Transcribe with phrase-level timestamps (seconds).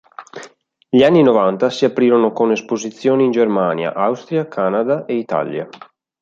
[0.89, 5.69] Gli anni Novanta si aprirono con esposizioni in Germania, Austria, Canada e Italia.